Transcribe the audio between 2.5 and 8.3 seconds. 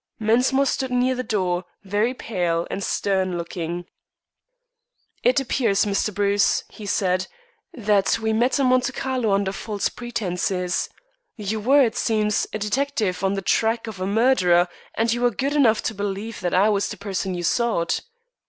and stern looking. "It appears, Mr. Bruce," he said, "that